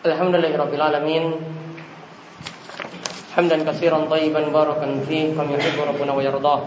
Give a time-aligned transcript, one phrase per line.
[0.00, 1.24] Alhamdulillahi Rabbil Alamin
[3.36, 6.60] Hamdan kasiran tayyiban barakan fih Kami yuhibu Rabbuna wa yardah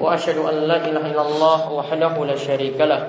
[0.00, 3.02] Wa ashadu an la ilaha illallah Wahdahu la sharika lah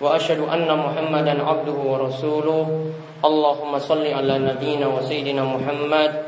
[0.00, 2.88] Wa ashadu anna muhammadan abduhu wa rasuluh
[3.20, 6.24] Allahumma salli ala nabina wa sayyidina Muhammad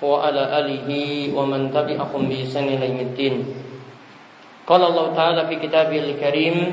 [0.00, 3.52] Wa ala alihi wa man tabi'akum bi isani laymiddin
[4.64, 6.72] Qala Allah Ta'ala fi kitabihil karim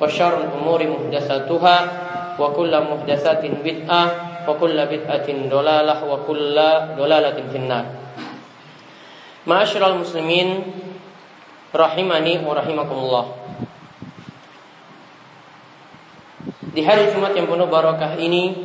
[0.00, 1.76] وشر الأمور محدثاتها
[2.38, 4.02] وكل محدثات بدعة
[4.48, 6.56] وكل بدعة ضلالة وكل
[6.98, 7.86] ضلالة في النار
[9.46, 10.58] Ma'asyiral muslimin
[11.70, 13.26] rahimani wa rahimakumullah.
[16.74, 18.58] Di hari Jumat yang penuh barakah ini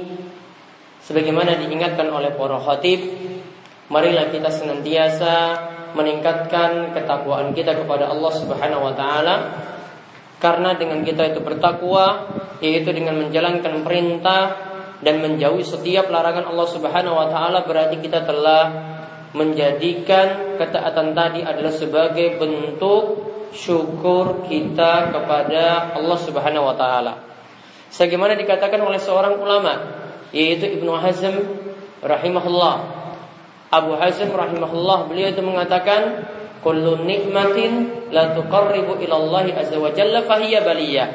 [1.05, 2.97] sebagaimana diingatkan oleh para khatib
[3.93, 5.33] marilah kita senantiasa
[5.93, 9.35] meningkatkan ketakwaan kita kepada Allah Subhanahu wa taala
[10.36, 12.28] karena dengan kita itu bertakwa
[12.60, 14.42] yaitu dengan menjalankan perintah
[15.00, 18.64] dan menjauhi setiap larangan Allah Subhanahu wa taala berarti kita telah
[19.36, 23.04] menjadikan ketaatan tadi adalah sebagai bentuk
[23.52, 27.20] syukur kita kepada Allah Subhanahu wa taala.
[27.92, 29.74] Sebagaimana dikatakan oleh seorang ulama
[30.32, 31.34] yaitu Ibnu Hazm
[32.04, 32.74] rahimahullah
[33.72, 36.22] Abu Hazim rahimahullah beliau itu mengatakan
[36.66, 41.08] kullu nikmatin la tuqarribu ila Allah azza wa jalla fahiya baliyah.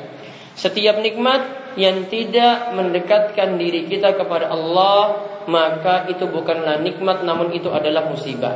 [0.55, 7.67] Setiap nikmat yang tidak mendekatkan diri kita kepada Allah, maka itu bukanlah nikmat namun itu
[7.67, 8.55] adalah musibah.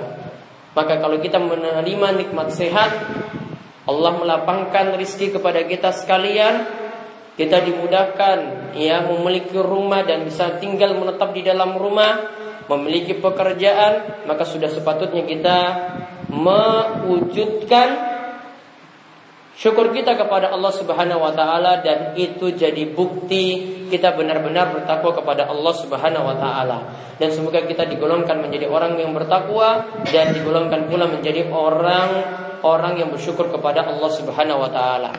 [0.71, 2.91] Maka kalau kita menerima nikmat sehat,
[3.87, 6.63] Allah melapangkan rizki kepada kita sekalian,
[7.35, 12.27] kita dimudahkan ya memiliki rumah dan bisa tinggal menetap di dalam rumah,
[12.71, 15.57] memiliki pekerjaan, maka sudah sepatutnya kita
[16.35, 17.87] mewujudkan
[19.55, 25.47] syukur kita kepada Allah Subhanahu wa taala dan itu jadi bukti kita benar-benar bertakwa kepada
[25.47, 26.77] Allah Subhanahu wa taala.
[27.15, 32.09] Dan semoga kita digolongkan menjadi orang yang bertakwa dan digolongkan pula menjadi orang
[32.59, 35.11] orang yang bersyukur kepada Allah Subhanahu wa taala.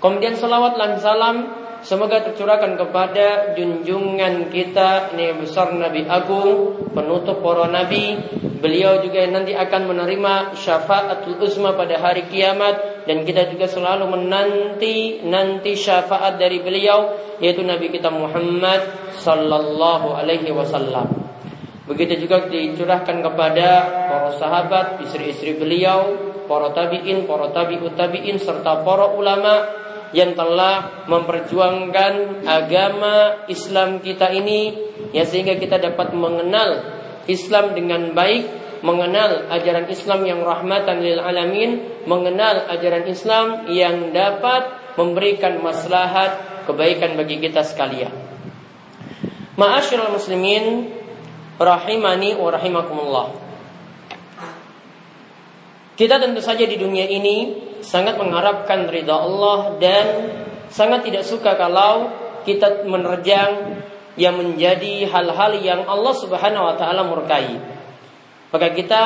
[0.00, 7.70] Kemudian salawat dan salam Semoga tercurahkan kepada junjungan kita Nabi besar Nabi Agung Penutup para
[7.70, 8.18] Nabi.
[8.58, 13.06] Beliau juga nanti akan menerima syafaatul uzma pada hari kiamat.
[13.06, 20.50] Dan kita juga selalu menanti Nanti syafaat dari beliau Yaitu Nabi kita Muhammad Sallallahu alaihi
[20.50, 21.06] wasallam.
[21.86, 23.68] Begitu juga dicurahkan kepada
[24.10, 26.18] para sahabat, istri-istri beliau,
[26.50, 34.74] para tabi'in, para tabi'ut tabi'in, serta para ulama yang telah memperjuangkan agama Islam kita ini
[35.10, 36.82] ya sehingga kita dapat mengenal
[37.26, 44.94] Islam dengan baik mengenal ajaran Islam yang rahmatan lil alamin mengenal ajaran Islam yang dapat
[44.94, 48.12] memberikan maslahat kebaikan bagi kita sekalian.
[49.56, 50.92] Ma'asyiral muslimin
[51.56, 53.45] rahimani wa rahimakumullah
[55.96, 60.06] kita tentu saja di dunia ini sangat mengharapkan ridha Allah dan
[60.68, 62.12] sangat tidak suka kalau
[62.44, 63.80] kita menerjang
[64.20, 67.56] yang menjadi hal-hal yang Allah Subhanahu wa taala murkai.
[68.52, 69.02] Maka kita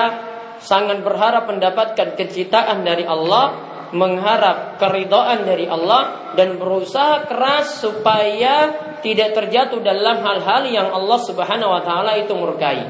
[0.62, 3.55] sangat berharap mendapatkan kecintaan dari Allah,
[3.91, 8.70] mengharap keridhaan dari Allah dan berusaha keras supaya
[9.03, 12.87] tidak terjatuh dalam hal-hal yang Allah Subhanahu wa taala itu murkai.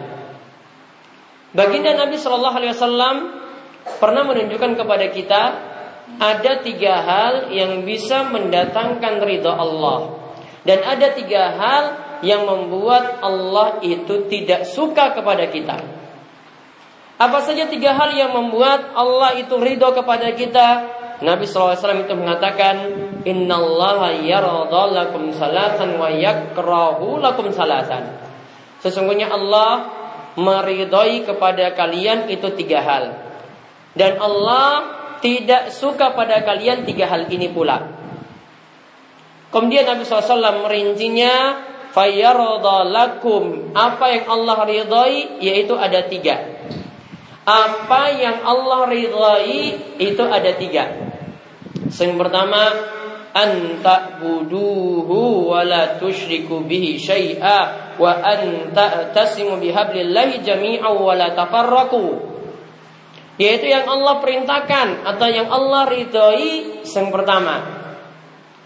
[1.50, 3.16] Baginda Nabi Shallallahu alaihi wasallam
[4.00, 5.42] pernah menunjukkan kepada kita
[6.18, 10.18] ada tiga hal yang bisa mendatangkan ridha Allah.
[10.66, 11.84] Dan ada tiga hal
[12.20, 15.80] yang membuat Allah itu tidak suka kepada kita.
[17.20, 20.68] Apa saja tiga hal yang membuat Allah itu ridho kepada kita?
[21.20, 22.76] Nabi SAW itu mengatakan
[23.28, 28.16] Innallaha yarada lakum salatan wa yakrahu lakum salatan
[28.80, 29.92] Sesungguhnya Allah
[30.40, 33.29] meridhoi kepada kalian itu tiga hal
[33.94, 38.00] Dan Allah tidak suka pada kalian tiga hal ini pula.
[39.50, 41.58] Kemudian Nabi SAW merincinya
[42.86, 43.74] lakum.
[43.74, 46.38] Apa yang Allah ridhoi Yaitu ada tiga.
[47.42, 49.62] Apa yang Allah ridhoi
[49.98, 51.10] Itu ada tiga.
[51.90, 52.62] Yang pertama
[53.30, 55.98] anta buduhu wa la
[56.66, 56.98] bihi
[57.98, 61.34] wa anta tasimu bihablillahi jami'an wa la
[63.40, 67.80] yaitu yang Allah perintahkan atau yang Allah ridhoi yang pertama.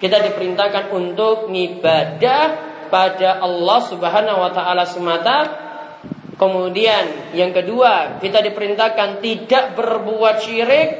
[0.02, 2.44] Kita diperintahkan untuk ngibadah
[2.90, 5.62] pada Allah Subhanahu wa taala semata.
[6.34, 10.90] Kemudian yang kedua kita diperintahkan tidak berbuat syirik.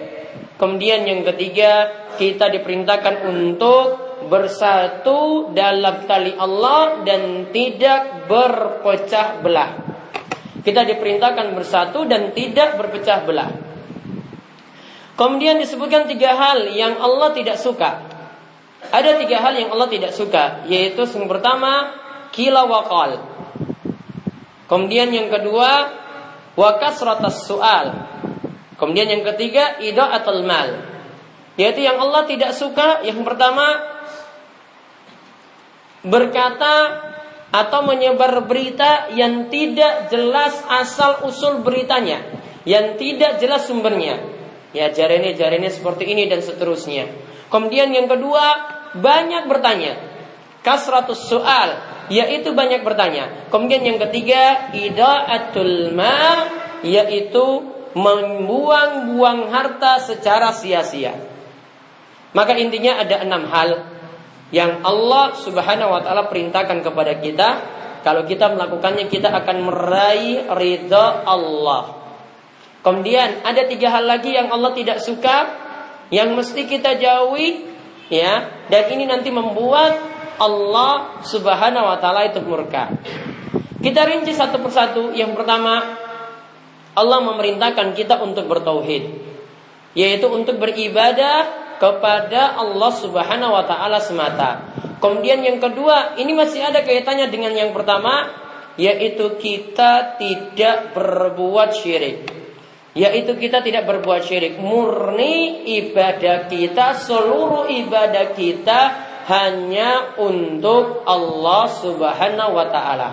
[0.55, 3.99] Kemudian yang ketiga kita diperintahkan untuk
[4.31, 9.94] bersatu dalam tali Allah dan tidak berpecah belah.
[10.65, 13.53] Kita diperintahkan bersatu dan tidak berpecah belah.
[15.15, 18.03] Kemudian disebutkan tiga hal yang Allah tidak suka.
[18.89, 21.95] Ada tiga hal yang Allah tidak suka, yaitu yang pertama
[22.33, 23.23] kila wakal.
[24.67, 25.93] Kemudian yang kedua
[26.59, 28.11] wakas ratas soal.
[28.75, 29.79] Kemudian yang ketiga
[30.19, 30.83] atau mal.
[31.55, 33.79] Yaitu yang Allah tidak suka yang pertama
[36.03, 36.75] berkata
[37.55, 42.19] atau menyebar berita yang tidak jelas asal usul beritanya,
[42.67, 44.19] yang tidak jelas sumbernya.
[44.75, 47.07] Ya jarene jarene seperti ini dan seterusnya.
[47.47, 48.43] Kemudian yang kedua
[48.99, 50.03] banyak bertanya.
[50.67, 51.79] Kasratus soal
[52.11, 53.47] yaitu banyak bertanya.
[53.55, 56.51] Kemudian yang ketiga idaatul ma
[56.83, 61.15] yaitu membuang-buang harta secara sia-sia.
[62.35, 63.94] Maka intinya ada enam hal
[64.51, 67.49] yang Allah Subhanahu wa taala perintahkan kepada kita.
[68.05, 72.05] Kalau kita melakukannya kita akan meraih ridha Allah.
[72.85, 75.57] Kemudian ada tiga hal lagi yang Allah tidak suka
[76.13, 77.65] yang mesti kita jauhi
[78.13, 79.97] ya dan ini nanti membuat
[80.37, 82.93] Allah Subhanahu wa taala itu murka.
[83.81, 85.13] Kita rinci satu persatu.
[85.13, 85.81] Yang pertama,
[86.97, 89.05] Allah memerintahkan kita untuk bertauhid,
[89.93, 94.75] yaitu untuk beribadah kepada Allah Subhanahu wa taala semata.
[94.99, 98.33] Kemudian yang kedua, ini masih ada kaitannya dengan yang pertama,
[98.81, 102.25] yaitu kita tidak berbuat syirik.
[102.95, 104.57] Yaitu kita tidak berbuat syirik.
[104.57, 108.81] Murni ibadah kita, seluruh ibadah kita
[109.29, 113.11] hanya untuk Allah Subhanahu wa taala.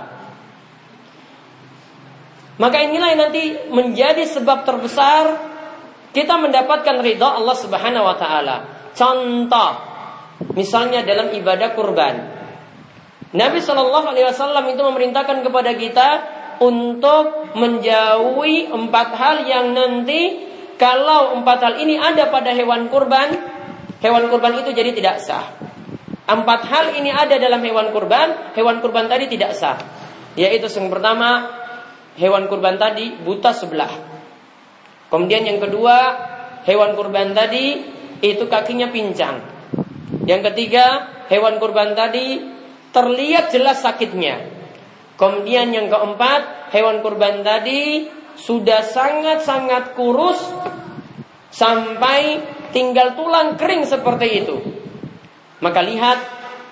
[2.62, 3.44] Maka inilah yang nanti
[3.74, 5.24] menjadi sebab terbesar
[6.12, 8.56] kita mendapatkan ridha Allah Subhanahu wa taala.
[8.92, 9.72] Contoh
[10.54, 12.16] misalnya dalam ibadah kurban.
[13.32, 16.10] Nabi Shallallahu alaihi wasallam itu memerintahkan kepada kita
[16.60, 23.32] untuk menjauhi empat hal yang nanti kalau empat hal ini ada pada hewan kurban,
[24.04, 25.48] hewan kurban itu jadi tidak sah.
[26.28, 29.80] Empat hal ini ada dalam hewan kurban, hewan kurban tadi tidak sah.
[30.36, 31.48] Yaitu yang pertama,
[32.20, 34.11] hewan kurban tadi buta sebelah.
[35.12, 36.16] Kemudian yang kedua,
[36.64, 37.84] hewan kurban tadi
[38.24, 39.44] itu kakinya pincang.
[40.24, 42.40] Yang ketiga, hewan kurban tadi
[42.96, 44.40] terlihat jelas sakitnya.
[45.20, 48.08] Kemudian yang keempat, hewan kurban tadi
[48.40, 50.40] sudah sangat-sangat kurus
[51.52, 52.40] sampai
[52.72, 54.58] tinggal tulang kering seperti itu.
[55.60, 56.20] Maka lihat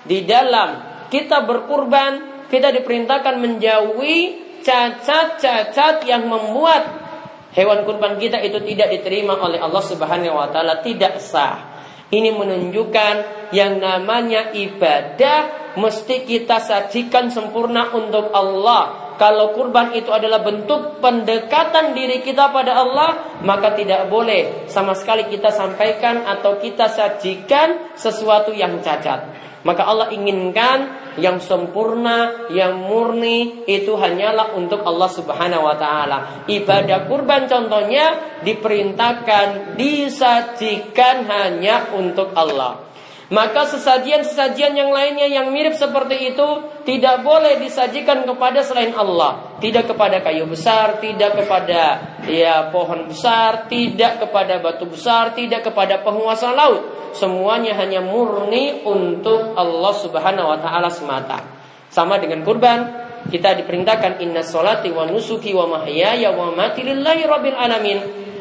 [0.08, 4.18] di dalam kita berkurban, kita diperintahkan menjauhi
[4.64, 7.09] cacat-cacat yang membuat
[7.54, 11.70] hewan kurban kita itu tidak diterima oleh Allah Subhanahu wa taala tidak sah.
[12.10, 13.14] Ini menunjukkan
[13.54, 19.14] yang namanya ibadah mesti kita sajikan sempurna untuk Allah.
[19.14, 25.28] Kalau kurban itu adalah bentuk pendekatan diri kita pada Allah, maka tidak boleh sama sekali
[25.28, 29.49] kita sampaikan atau kita sajikan sesuatu yang cacat.
[29.60, 30.88] Maka Allah inginkan
[31.20, 36.18] yang sempurna, yang murni itu hanyalah untuk Allah Subhanahu wa taala.
[36.48, 42.89] Ibadah kurban contohnya diperintahkan disajikan hanya untuk Allah.
[43.30, 46.48] Maka sesajian-sesajian yang lainnya yang mirip seperti itu
[46.82, 49.54] tidak boleh disajikan kepada selain Allah.
[49.62, 51.82] Tidak kepada kayu besar, tidak kepada
[52.26, 57.14] ya pohon besar, tidak kepada batu besar, tidak kepada penguasa laut.
[57.14, 61.38] Semuanya hanya murni untuk Allah Subhanahu wa taala semata.
[61.86, 67.58] Sama dengan kurban, kita diperintahkan inna solati wa nusuki wa mahyaya wa mati lillahi rabbil
[67.58, 67.98] alamin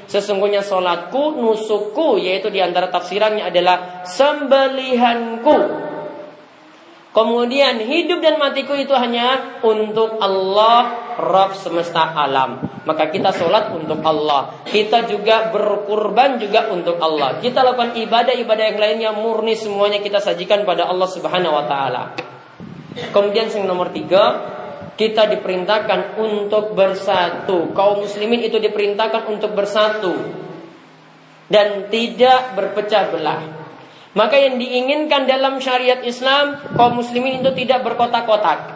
[0.10, 5.86] Sesungguhnya solatku, nusukku, yaitu di antara tafsirannya adalah sembelihanku.
[7.10, 12.62] Kemudian hidup dan matiku itu hanya untuk Allah Rabb semesta alam.
[12.86, 14.66] Maka kita sholat untuk Allah.
[14.66, 17.38] Kita juga berkurban juga untuk Allah.
[17.38, 22.04] Kita lakukan ibadah-ibadah yang lainnya murni semuanya kita sajikan pada Allah Subhanahu Wa Taala.
[23.14, 24.58] Kemudian yang nomor tiga,
[25.00, 27.72] kita diperintahkan untuk bersatu.
[27.72, 30.12] Kaum muslimin itu diperintahkan untuk bersatu
[31.48, 33.42] dan tidak berpecah belah.
[34.12, 38.76] Maka yang diinginkan dalam syariat Islam kaum muslimin itu tidak berkotak-kotak.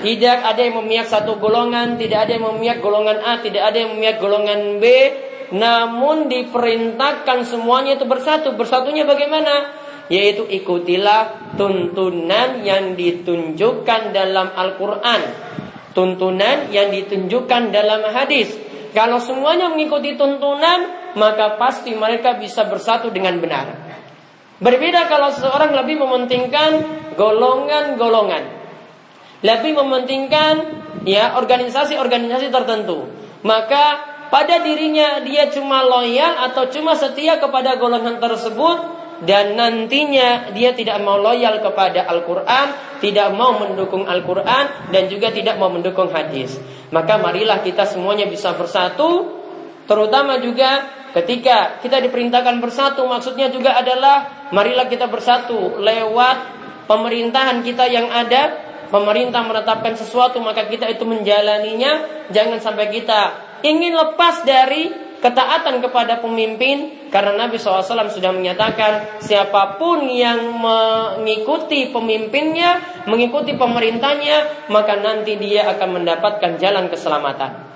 [0.00, 3.92] Tidak ada yang memihak satu golongan, tidak ada yang memihak golongan A, tidak ada yang
[3.92, 4.84] memihak golongan B,
[5.52, 8.56] namun diperintahkan semuanya itu bersatu.
[8.56, 9.76] Bersatunya bagaimana?
[10.08, 15.49] Yaitu ikutilah tuntunan yang ditunjukkan dalam Al-Quran.
[15.90, 18.54] Tuntunan yang ditunjukkan dalam hadis.
[18.94, 23.66] Kalau semuanya mengikuti tuntunan, maka pasti mereka bisa bersatu dengan benar.
[24.60, 26.72] Berbeda kalau seseorang lebih mementingkan
[27.16, 28.60] golongan-golongan.
[29.40, 30.54] Lebih mementingkan
[31.08, 33.08] ya organisasi-organisasi tertentu.
[33.40, 33.84] Maka
[34.28, 38.78] pada dirinya dia cuma loyal atau cuma setia kepada golongan tersebut
[39.24, 42.66] dan nantinya dia tidak mau loyal kepada Al-Quran,
[43.00, 46.60] tidak mau mendukung Al-Quran dan juga tidak mau mendukung hadis.
[46.92, 49.40] Maka marilah kita semuanya bisa bersatu,
[49.88, 56.36] terutama juga Ketika kita diperintahkan bersatu maksudnya juga adalah marilah kita bersatu lewat
[56.86, 58.70] pemerintahan kita yang ada.
[58.90, 62.26] Pemerintah menetapkan sesuatu maka kita itu menjalaninya.
[62.30, 63.20] Jangan sampai kita
[63.66, 71.92] ingin lepas dari ketaatan kepada pemimpin karena Nabi SAW sudah menyatakan siapa pun yang mengikuti
[71.92, 77.68] pemimpinnya, mengikuti pemerintahnya, maka nanti dia akan mendapatkan jalan keselamatan.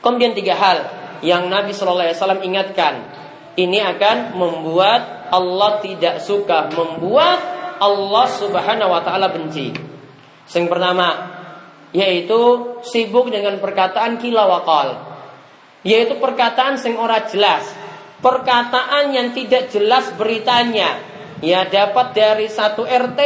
[0.00, 0.78] Kemudian tiga hal
[1.20, 3.20] yang Nabi Wasallam ingatkan.
[3.58, 7.38] Ini akan membuat Allah tidak suka, membuat
[7.82, 9.74] Allah Subhanahu Wa Taala benci.
[10.48, 11.08] Yang pertama,
[11.90, 12.40] yaitu
[12.86, 15.09] sibuk dengan perkataan kilawakal,
[15.86, 17.64] yaitu perkataan sing ora jelas,
[18.20, 21.00] perkataan yang tidak jelas beritanya,
[21.40, 23.20] ya dapat dari satu RT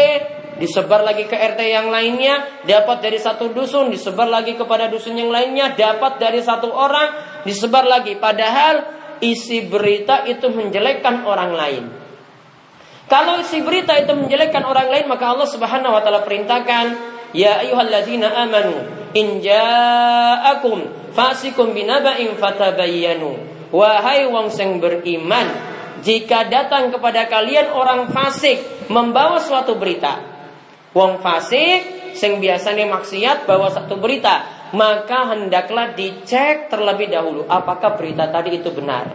[0.59, 5.31] disebar lagi ke RT yang lainnya, dapat dari satu dusun, disebar lagi kepada dusun yang
[5.31, 8.15] lainnya, dapat dari satu orang, disebar lagi.
[8.15, 8.87] Padahal
[9.19, 11.85] isi berita itu menjelekkan orang lain.
[13.11, 16.85] Kalau isi berita itu menjelekkan orang lain, maka Allah Subhanahu wa taala perintahkan,
[17.37, 18.75] "Ya ayyuhalladzina amanu,
[19.13, 25.51] in ja'akum fasikum binaba'in fatabayyanu." Wahai wong sing beriman,
[26.05, 30.35] jika datang kepada kalian orang fasik membawa suatu berita,
[30.95, 34.47] Wong fasik sing biasanya maksiat bawa satu berita,
[34.79, 39.11] maka hendaklah dicek terlebih dahulu apakah berita tadi itu benar.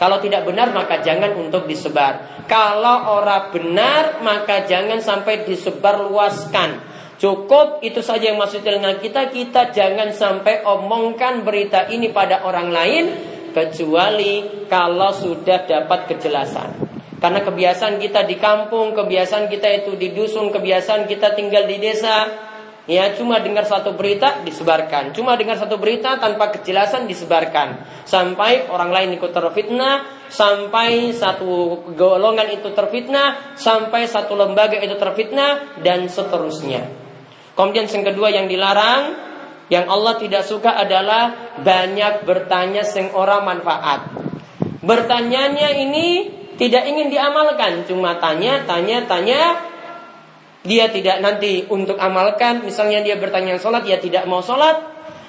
[0.00, 2.44] Kalau tidak benar maka jangan untuk disebar.
[2.48, 6.88] Kalau orang benar maka jangan sampai disebar luaskan.
[7.20, 9.28] Cukup itu saja yang masuk telinga kita.
[9.28, 13.04] Kita jangan sampai omongkan berita ini pada orang lain
[13.52, 16.88] kecuali kalau sudah dapat kejelasan.
[17.20, 22.48] Karena kebiasaan kita di kampung, kebiasaan kita itu di dusun, kebiasaan kita tinggal di desa,
[22.88, 25.14] Ya, cuma dengar satu berita disebarkan.
[25.14, 27.86] Cuma dengar satu berita tanpa kejelasan disebarkan.
[28.02, 35.78] Sampai orang lain ikut terfitnah, sampai satu golongan itu terfitnah, sampai satu lembaga itu terfitnah
[35.84, 37.09] dan seterusnya.
[37.54, 39.02] Kemudian yang kedua yang dilarang,
[39.70, 44.10] yang Allah tidak suka adalah banyak bertanya sing ora manfaat.
[44.82, 46.26] Bertanyanya ini
[46.58, 49.42] tidak ingin diamalkan, cuma tanya, tanya, tanya.
[50.60, 54.76] Dia tidak nanti untuk amalkan, misalnya dia bertanya sholat, ya tidak mau sholat.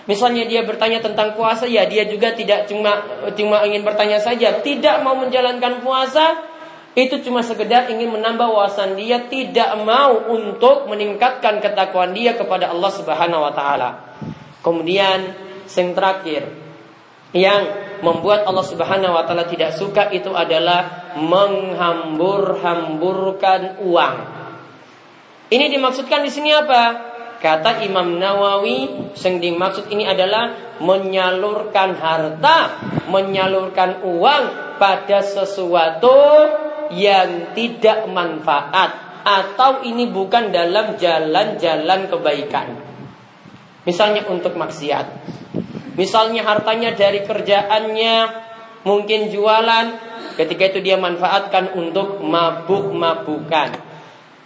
[0.09, 3.05] Misalnya dia bertanya tentang puasa, ya dia juga tidak cuma
[3.37, 6.50] cuma ingin bertanya saja, tidak mau menjalankan puasa.
[6.91, 12.91] Itu cuma sekedar ingin menambah wawasan dia, tidak mau untuk meningkatkan ketakwaan dia kepada Allah
[12.91, 14.19] Subhanahu wa taala.
[14.59, 15.31] Kemudian
[15.71, 16.51] yang terakhir,
[17.31, 17.63] yang
[18.03, 24.15] membuat Allah Subhanahu wa taala tidak suka itu adalah menghambur-hamburkan uang.
[25.47, 27.07] Ini dimaksudkan di sini apa?
[27.39, 32.77] Kata Imam Nawawi, yang dimaksud ini adalah menyalurkan harta,
[33.09, 36.13] menyalurkan uang pada sesuatu
[36.95, 42.67] yang tidak manfaat atau ini bukan dalam jalan-jalan kebaikan.
[43.85, 45.05] Misalnya untuk maksiat.
[45.97, 48.15] Misalnya hartanya dari kerjaannya
[48.87, 49.85] mungkin jualan,
[50.37, 53.91] ketika itu dia manfaatkan untuk mabuk-mabukan.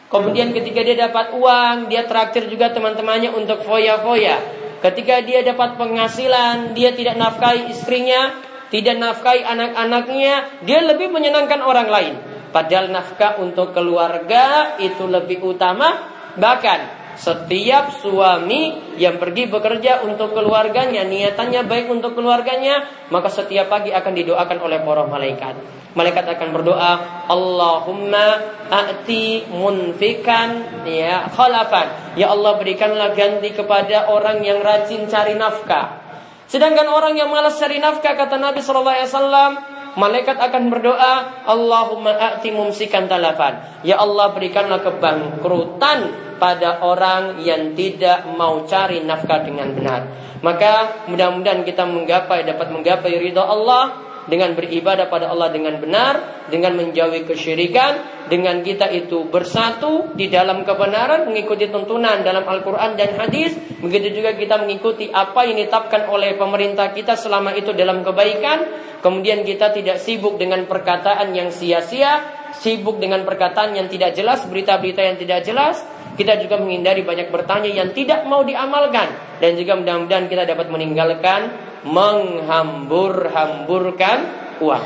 [0.05, 4.37] Kemudian ketika dia dapat uang, dia traktir juga teman-temannya untuk foya-foya.
[4.79, 8.37] Ketika dia dapat penghasilan, dia tidak nafkahi istrinya,
[8.73, 12.15] tidak nafkahi anak-anaknya, dia lebih menyenangkan orang lain.
[12.49, 16.15] Padahal nafkah untuk keluarga itu lebih utama.
[16.39, 16.79] Bahkan
[17.15, 24.13] setiap suami yang pergi bekerja untuk keluarganya, niatannya baik untuk keluarganya, maka setiap pagi akan
[24.15, 25.55] didoakan oleh para malaikat.
[25.95, 26.93] Malaikat akan berdoa,
[27.31, 28.27] Allahumma
[28.67, 32.19] a'ti munfikan ya khalafan.
[32.19, 36.04] Ya Allah berikanlah ganti kepada orang yang rajin cari nafkah.
[36.45, 39.51] Sedangkan orang yang malas cari nafkah kata Nabi sallallahu alaihi wasallam,
[39.97, 41.13] malaikat akan berdoa,
[41.49, 43.81] Allahumma a'ti mumsikan talafan.
[43.81, 50.01] Ya Allah berikanlah kebangkrutan pada orang yang tidak mau cari nafkah dengan benar.
[50.43, 56.73] Maka mudah-mudahan kita menggapai dapat menggapai ridha Allah dengan beribadah pada Allah dengan benar, dengan
[56.77, 63.53] menjauhi kesyirikan, dengan kita itu bersatu di dalam kebenaran, mengikuti tuntunan dalam Al-Quran dan hadis,
[63.81, 68.65] begitu juga kita mengikuti apa yang ditetapkan oleh pemerintah kita selama itu dalam kebaikan,
[69.05, 72.25] kemudian kita tidak sibuk dengan perkataan yang sia-sia,
[72.57, 77.69] sibuk dengan perkataan yang tidak jelas, berita-berita yang tidak jelas, kita juga menghindari banyak bertanya
[77.69, 79.07] yang tidak mau diamalkan
[79.43, 81.51] dan juga mudah-mudahan kita dapat meninggalkan
[81.85, 84.17] menghambur-hamburkan
[84.63, 84.85] uang.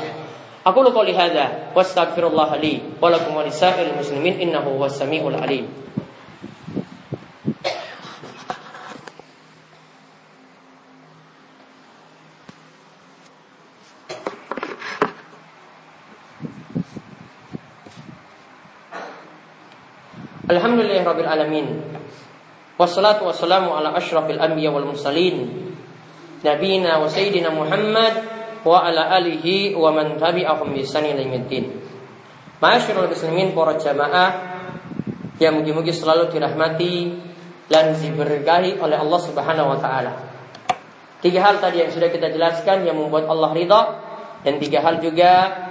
[0.60, 3.48] Aku lu qouli hadza wastaghfirullah li wa wa
[3.96, 5.64] muslimin innahu was-sami'ul alim.
[20.50, 21.66] Alhamdulillahirabbil alamin.
[22.74, 25.46] Wassalatu wassalamu ala asyrafil anbiya wal mursalin.
[26.42, 28.26] Nabiyina wa sayyidina Muhammad
[28.66, 31.06] wa ala alihi wa man tabi'ahum bi ihsan
[32.60, 34.30] Ma'asyiral muslimin para jamaah
[35.38, 37.14] yang mugi-mugi selalu dirahmati
[37.70, 40.12] dan diberkahi oleh Allah Subhanahu wa taala.
[41.22, 43.82] Tiga hal tadi yang sudah kita jelaskan yang membuat Allah ridha
[44.42, 45.69] dan tiga hal juga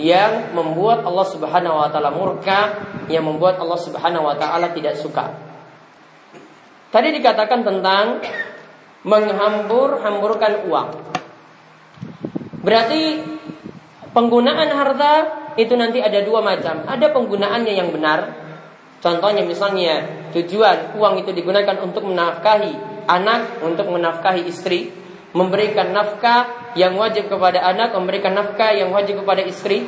[0.00, 2.60] yang membuat Allah Subhanahu wa taala murka,
[3.06, 5.30] yang membuat Allah Subhanahu wa taala tidak suka.
[6.90, 8.22] Tadi dikatakan tentang
[9.06, 10.88] menghambur-hamburkan uang.
[12.64, 13.20] Berarti
[14.14, 15.14] penggunaan harta
[15.60, 16.86] itu nanti ada dua macam.
[16.86, 18.42] Ada penggunaannya yang benar.
[19.04, 24.88] Contohnya misalnya tujuan uang itu digunakan untuk menafkahi anak, untuk menafkahi istri,
[25.36, 29.86] memberikan nafkah yang wajib kepada anak, memberikan nafkah yang wajib kepada istri.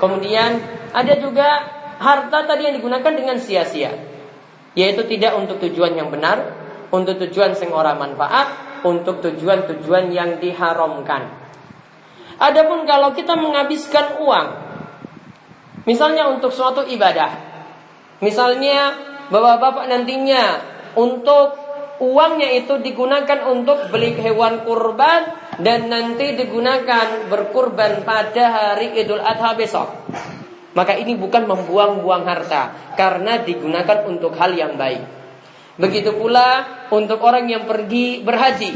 [0.00, 0.60] Kemudian
[0.92, 1.48] ada juga
[2.00, 3.92] harta tadi yang digunakan dengan sia-sia.
[4.74, 6.50] Yaitu tidak untuk tujuan yang benar,
[6.90, 11.30] untuk tujuan sing ora manfaat, untuk tujuan-tujuan yang diharamkan.
[12.36, 14.46] Adapun kalau kita menghabiskan uang,
[15.86, 17.30] misalnya untuk suatu ibadah,
[18.18, 18.98] misalnya
[19.30, 20.44] bapak-bapak nantinya
[20.98, 21.63] untuk
[22.02, 25.30] uangnya itu digunakan untuk beli hewan kurban
[25.62, 29.88] dan nanti digunakan berkurban pada hari Idul Adha besok.
[30.74, 35.06] Maka ini bukan membuang-buang harta karena digunakan untuk hal yang baik.
[35.78, 38.74] Begitu pula untuk orang yang pergi berhaji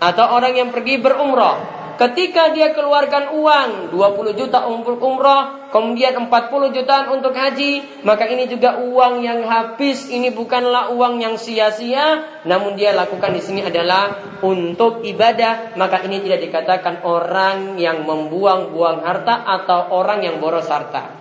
[0.00, 6.76] atau orang yang pergi berumrah Ketika dia keluarkan uang 20 juta untuk umroh, kemudian 40
[6.76, 10.12] jutaan untuk haji, maka ini juga uang yang habis.
[10.12, 15.72] Ini bukanlah uang yang sia-sia, namun dia lakukan di sini adalah untuk ibadah.
[15.80, 21.16] Maka ini tidak dikatakan orang yang membuang-buang harta atau orang yang boros harta.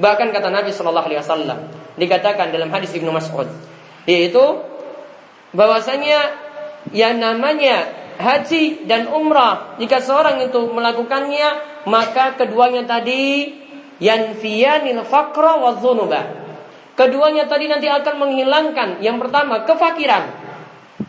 [0.00, 1.58] Bahkan kata Nabi Shallallahu Alaihi Wasallam
[2.00, 3.48] dikatakan dalam hadis Ibnu Mas'ud,
[4.08, 4.64] yaitu
[5.52, 6.32] bahwasanya
[6.92, 9.76] yang namanya haji dan umrah.
[9.80, 11.48] Jika seorang itu melakukannya
[11.86, 13.54] maka keduanya tadi
[14.02, 16.22] yanfiyanil faqra wa dzunuba.
[16.96, 18.88] Keduanya tadi nanti akan menghilangkan.
[19.04, 20.24] Yang pertama kefakiran.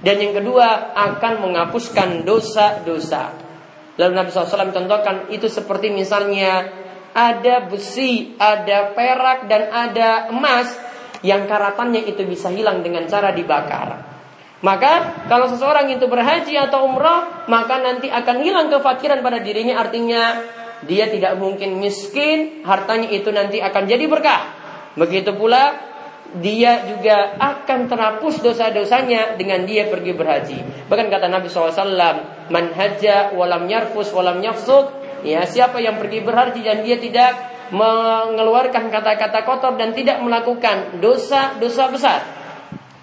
[0.03, 3.33] Dan yang kedua akan menghapuskan dosa-dosa.
[3.97, 6.69] Lalu Nabi SAW contohkan itu seperti misalnya
[7.17, 10.69] ada besi, ada perak dan ada emas
[11.25, 14.06] yang karatannya itu bisa hilang dengan cara dibakar.
[14.57, 19.77] Maka kalau seseorang itu berhaji atau umrah, maka nanti akan hilang kefakiran pada dirinya.
[19.77, 20.41] Artinya
[20.81, 24.41] dia tidak mungkin miskin, hartanya itu nanti akan jadi berkah.
[24.97, 25.77] Begitu pula
[26.41, 30.59] dia juga akan terhapus dosa-dosanya dengan dia pergi berhaji.
[30.89, 35.05] Bahkan kata Nabi SAW, Man haja walam yarfus walam yafsuk.
[35.21, 37.33] Ya, siapa yang pergi berhaji dan dia tidak
[37.73, 42.21] mengeluarkan kata-kata kotor dan tidak melakukan dosa-dosa besar.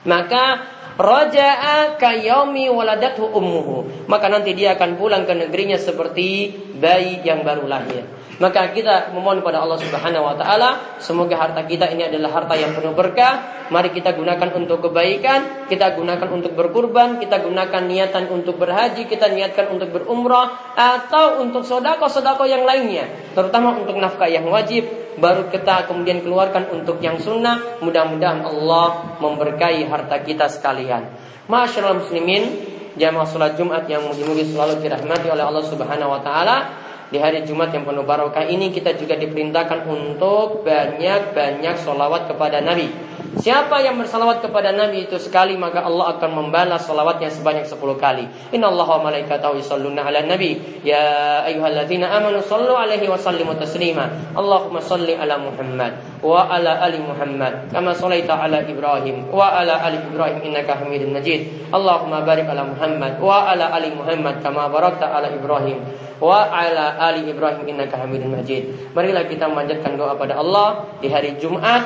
[0.05, 4.07] Maka Raja'a kayomi waladathu ummuhu.
[4.07, 8.07] Maka nanti dia akan pulang ke negerinya seperti bayi yang baru lahir.
[8.43, 12.75] Maka kita memohon kepada Allah Subhanahu wa taala semoga harta kita ini adalah harta yang
[12.75, 13.67] penuh berkah.
[13.71, 19.33] Mari kita gunakan untuk kebaikan, kita gunakan untuk berkurban, kita gunakan niatan untuk berhaji, kita
[19.33, 24.85] niatkan untuk berumrah atau untuk sodako-sodako yang lainnya, terutama untuk nafkah yang wajib.
[25.15, 27.79] Baru kita kemudian keluarkan untuk yang sunnah.
[27.81, 31.07] Mudah-mudahan Allah memberkahi harta kita sekalian.
[31.47, 32.43] Masyaallah muslimin,
[32.99, 36.84] jamaah salat Jumat yang mungkin-mungkin selalu dirahmati oleh Allah Subhanahu wa taala.
[37.15, 42.91] Di hari Jumat yang penuh barokah ini kita juga diperintahkan untuk banyak-banyak solawat kepada Nabi.
[43.35, 48.25] Siapa yang bersalawat kepada Nabi itu sekali maka Allah akan membalas salawatnya sebanyak 10 kali.
[48.55, 50.55] Inna Allah wa malaikatahu yusalluna ala nabi.
[50.87, 54.07] Ya ayyuhalladzina amanu sallu alaihi wa sallimu taslima.
[54.39, 60.01] Allahumma salli ala Muhammad wa ala ali Muhammad kama sallaita ala Ibrahim wa ala ali
[60.01, 61.69] Ibrahim innaka Hamidum Majid.
[61.75, 65.83] Allahumma barik ala Muhammad wa ala ali Muhammad kama barakta ala Ibrahim
[66.23, 68.95] wa ala ali Ibrahim innaka Hamidum Majid.
[68.95, 71.83] Marilah kita memanjatkan doa pada Allah di hari Jumat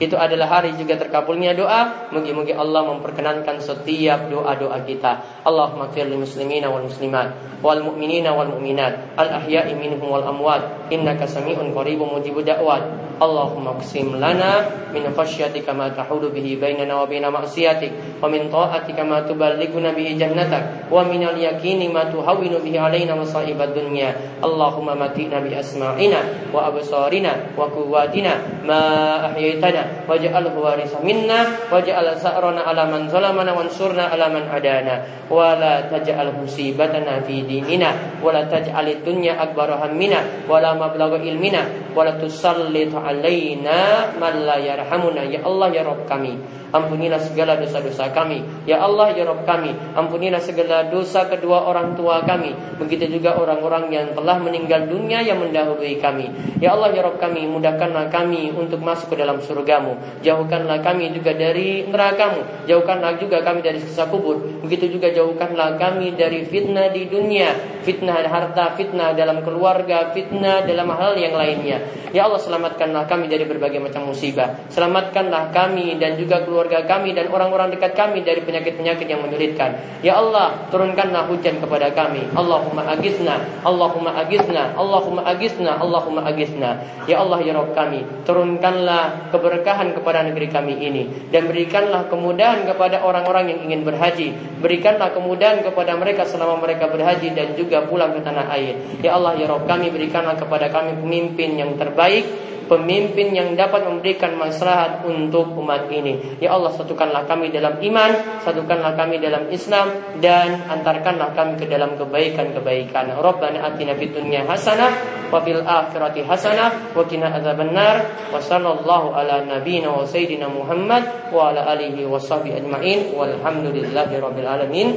[0.00, 2.10] itu adalah hari juga terkabulnya doa.
[2.10, 5.44] Mungkin-mungkin Allah memperkenankan setiap doa-doa kita.
[5.46, 10.90] Allahumma fir lil muslimina wal muslimat wal mu'minina wal mu'minat al ahya'i minhum wal amwat
[10.90, 13.14] innaka sami'un qaribun mujibud da'wat.
[13.22, 19.06] Allahumma qsim lana min khasyatika ma tahulu bihi bainana wa baina ma'siyatik wa min ta'atika
[19.06, 24.10] ma tuballighuna bihi jannatak wa min al yaqini ma tuhawwinu bihi alaina masa'ibad dunya.
[24.42, 28.82] Allahumma matina bi asma'ina wa absarina wa quwwatina ma
[29.30, 35.26] ahyaitana waj'alhu warisa minna waj'al sa'rana ala man zalamana wansurna ala man adana.
[35.28, 41.22] Wa la taj'al musibatana fi dinina wa la taj'al dunya akbar hammina wa la mablagha
[41.22, 45.24] ilmina wa la tusallit alaina man la yarhamuna.
[45.28, 48.42] Ya Allah ya Rabb kami ampunilah segala dosa-dosa kami.
[48.64, 52.52] Ya Allah ya Rabb kami ampunilah segala dosa kedua orang tua kami.
[52.80, 56.32] Begitu juga orang-orang yang telah meninggal dunia yang mendahului kami.
[56.58, 59.96] Ya Allah ya Rabb kami mudahkanlah kami untuk masuk ke dalam surga surgamu.
[60.20, 62.68] Jauhkanlah kami juga dari nerakamu.
[62.68, 64.60] Jauhkanlah juga kami dari siksa kubur.
[64.60, 67.80] Begitu juga jauhkanlah kami dari fitnah di dunia.
[67.82, 71.82] Fitnah harta, fitnah dalam keluarga, fitnah dalam hal yang lainnya.
[72.12, 74.68] Ya Allah selamatkanlah kami dari berbagai macam musibah.
[74.68, 79.80] Selamatkanlah kami dan juga keluarga kami dan orang-orang dekat kami dari penyakit-penyakit yang menyulitkan.
[80.04, 82.28] Ya Allah turunkanlah hujan kepada kami.
[82.36, 86.70] Allahumma agisna, Allahumma agisna, Allahumma agisna, Allahumma agisna.
[87.08, 91.30] Ya Allah ya Rabb kami, turunkanlah keberkahan keberkahan kepada negeri kami ini.
[91.30, 94.34] Dan berikanlah kemudahan kepada orang-orang yang ingin berhaji.
[94.58, 98.74] Berikanlah kemudahan kepada mereka selama mereka berhaji dan juga pulang ke tanah air.
[98.98, 104.32] Ya Allah ya Rob kami berikanlah kepada kami pemimpin yang terbaik pemimpin yang dapat memberikan
[104.40, 106.40] maslahat untuk umat ini.
[106.40, 112.00] Ya Allah, satukanlah kami dalam iman, satukanlah kami dalam Islam dan antarkanlah kami ke dalam
[112.00, 113.12] kebaikan-kebaikan.
[113.20, 119.44] Rabbana atina fid dunya hasanah wa fil akhirati hasanah wa qina adzabannar wa sallallahu ala
[119.44, 124.96] nabiyyina wa sayyidina Muhammad wa ala alihi wa sahbihi ajmain walhamdulillahi alamin.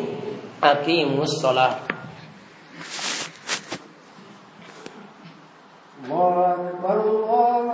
[0.64, 1.95] Aqimus shalah.
[6.05, 7.73] الله أكبر الله